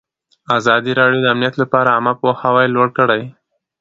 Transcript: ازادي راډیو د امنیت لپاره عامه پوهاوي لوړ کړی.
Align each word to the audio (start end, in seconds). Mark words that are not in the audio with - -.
ازادي 0.57 0.91
راډیو 0.99 1.21
د 1.23 1.27
امنیت 1.33 1.55
لپاره 1.61 1.93
عامه 1.95 2.13
پوهاوي 2.21 2.67
لوړ 2.75 2.87
کړی. 2.97 3.21